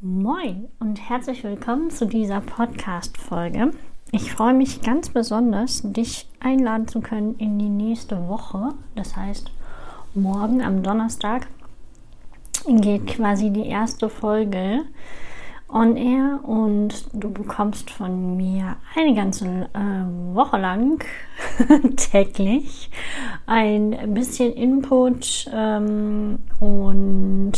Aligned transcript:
Moin 0.00 0.68
und 0.80 1.08
herzlich 1.08 1.44
willkommen 1.44 1.90
zu 1.90 2.06
dieser 2.06 2.40
Podcast-Folge. 2.40 3.72
Ich 4.12 4.32
freue 4.32 4.54
mich 4.54 4.82
ganz 4.82 5.08
besonders, 5.08 5.82
dich 5.82 6.28
einladen 6.40 6.88
zu 6.88 7.00
können 7.00 7.36
in 7.38 7.58
die 7.58 7.68
nächste 7.68 8.28
Woche. 8.28 8.74
Das 8.94 9.16
heißt, 9.16 9.50
morgen 10.14 10.62
am 10.62 10.82
Donnerstag 10.82 11.46
geht 12.66 13.06
quasi 13.06 13.50
die 13.50 13.66
erste 13.66 14.08
Folge 14.08 14.82
on 15.72 15.96
air 15.96 16.40
und 16.42 17.06
du 17.12 17.30
bekommst 17.30 17.90
von 17.90 18.36
mir 18.36 18.76
eine 18.94 19.14
ganze 19.14 19.68
äh, 19.72 20.34
Woche 20.34 20.58
lang 20.58 21.04
täglich 21.96 22.90
ein 23.46 24.14
bisschen 24.14 24.52
Input 24.52 25.48
ähm, 25.52 26.38
und 26.58 27.52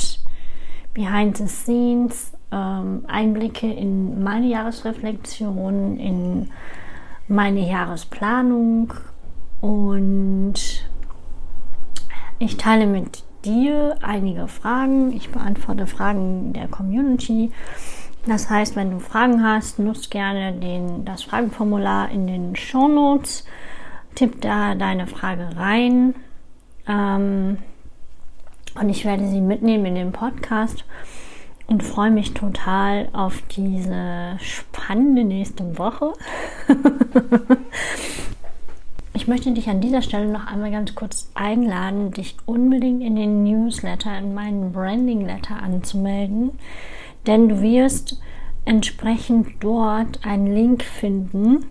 Behind 0.95 1.37
the 1.39 1.47
Scenes, 1.47 2.33
ähm, 2.51 3.05
Einblicke 3.09 3.73
in 3.73 4.23
meine 4.23 4.47
Jahresreflexion, 4.47 5.97
in 5.97 6.51
meine 7.29 7.67
Jahresplanung 7.67 8.93
und 9.61 10.55
ich 12.39 12.57
teile 12.57 12.87
mit 12.87 13.23
dir 13.45 13.97
einige 14.03 14.49
Fragen. 14.49 15.13
Ich 15.13 15.31
beantworte 15.31 15.87
Fragen 15.87 16.53
der 16.53 16.69
Community. 16.69 17.53
Das 18.27 18.49
heißt, 18.49 18.77
wenn 18.77 18.91
du 18.91 19.01
Fragen 19.01 19.43
hast, 19.43 19.79
nutzt 19.79 20.11
gerne 20.11 20.53
den, 20.53 21.05
das 21.05 21.25
Fragenformular 21.25 22.11
in 22.11 22.27
den 22.27 22.57
Show 22.57 22.89
Notes. 22.89 23.45
Tipp 24.15 24.41
da 24.41 24.75
deine 24.75 25.07
Frage 25.07 25.57
rein. 25.57 26.15
Ähm, 26.87 27.59
und 28.81 28.89
ich 28.89 29.05
werde 29.05 29.29
sie 29.29 29.41
mitnehmen 29.41 29.87
in 29.87 29.95
den 29.97 30.13
Podcast 30.13 30.85
und 31.67 31.83
freue 31.83 32.11
mich 32.11 32.33
total 32.35 33.09
auf 33.13 33.43
diese 33.51 34.37
spannende 34.41 35.25
nächste 35.25 35.79
Woche. 35.79 36.13
Ich 39.15 39.29
möchte 39.29 39.53
dich 39.53 39.69
an 39.69 39.81
dieser 39.81 40.01
Stelle 40.01 40.27
noch 40.27 40.47
einmal 40.47 40.71
ganz 40.71 40.95
kurz 40.95 41.31
einladen, 41.35 42.13
dich 42.13 42.37
unbedingt 42.47 43.03
in 43.03 43.15
den 43.15 43.45
Newsletter, 43.45 44.17
in 44.17 44.33
meinen 44.33 44.73
Branding 44.73 45.27
Letter 45.27 45.63
anzumelden, 45.63 46.53
denn 47.27 47.49
du 47.49 47.61
wirst 47.61 48.21
entsprechend 48.65 49.49
dort 49.61 50.25
einen 50.25 50.47
Link 50.47 50.83
finden 50.83 51.67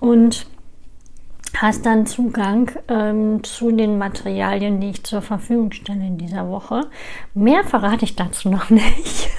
und 0.00 0.46
hast 1.56 1.86
dann 1.86 2.06
Zugang 2.06 2.70
ähm, 2.88 3.44
zu 3.44 3.70
den 3.70 3.98
Materialien, 3.98 4.80
die 4.80 4.90
ich 4.90 5.04
zur 5.04 5.22
Verfügung 5.22 5.72
stelle 5.72 6.04
in 6.06 6.18
dieser 6.18 6.48
Woche. 6.48 6.82
Mehr 7.34 7.64
verrate 7.64 8.04
ich 8.04 8.16
dazu 8.16 8.48
noch 8.48 8.70
nicht. 8.70 9.30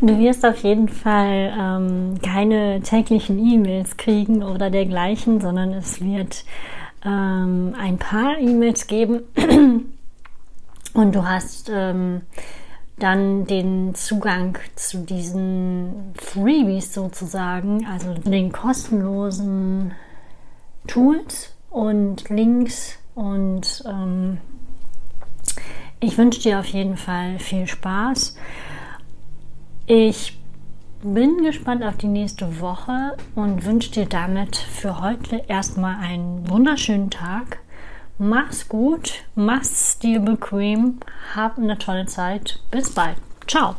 du 0.00 0.18
wirst 0.18 0.44
auf 0.44 0.58
jeden 0.58 0.88
Fall 0.88 1.54
ähm, 1.58 2.14
keine 2.22 2.80
täglichen 2.80 3.38
E-Mails 3.38 3.96
kriegen 3.96 4.42
oder 4.42 4.70
dergleichen, 4.70 5.40
sondern 5.40 5.72
es 5.72 6.02
wird 6.02 6.44
ähm, 7.04 7.74
ein 7.78 7.98
paar 7.98 8.38
E-Mails 8.38 8.86
geben 8.86 9.22
und 10.94 11.14
du 11.14 11.24
hast 11.26 11.70
ähm, 11.72 12.22
dann 12.98 13.46
den 13.46 13.94
Zugang 13.94 14.58
zu 14.74 14.98
diesen 14.98 16.12
Freebies 16.16 16.94
sozusagen, 16.94 17.86
also 17.86 18.14
den 18.14 18.52
kostenlosen 18.52 19.92
Tools 20.86 21.54
und 21.70 22.28
Links 22.28 22.98
und 23.14 23.84
ähm, 23.86 24.38
ich 26.00 26.16
wünsche 26.16 26.40
dir 26.40 26.60
auf 26.60 26.66
jeden 26.66 26.96
Fall 26.96 27.38
viel 27.38 27.66
Spaß. 27.66 28.36
Ich 29.86 30.38
bin 31.02 31.42
gespannt 31.44 31.82
auf 31.84 31.96
die 31.96 32.06
nächste 32.06 32.60
Woche 32.60 33.16
und 33.34 33.64
wünsche 33.64 33.90
dir 33.90 34.06
damit 34.06 34.56
für 34.56 35.00
heute 35.00 35.42
erstmal 35.48 35.96
einen 35.96 36.48
wunderschönen 36.48 37.10
Tag. 37.10 37.58
Mach's 38.20 38.68
gut, 38.68 39.24
mach's 39.36 39.98
dir 40.00 40.18
bequem, 40.18 40.98
hab 41.36 41.56
eine 41.56 41.78
tolle 41.78 42.06
Zeit. 42.06 42.58
Bis 42.72 42.90
bald. 42.90 43.16
Ciao. 43.46 43.76